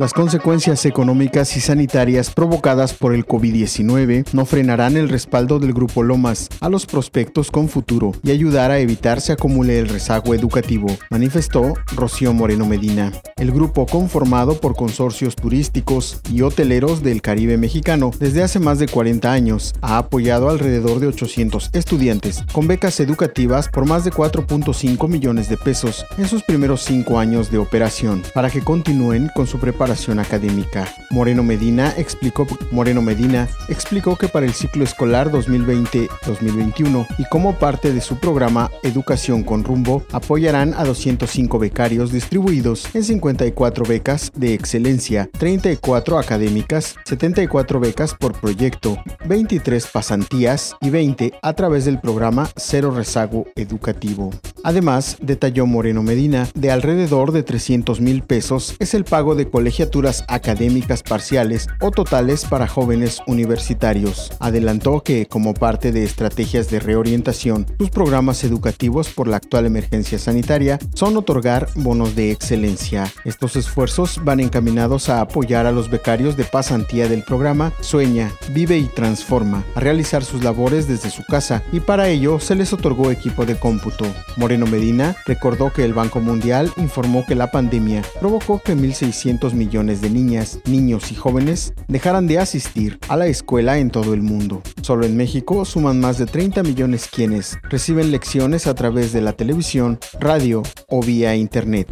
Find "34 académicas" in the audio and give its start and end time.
45.38-46.94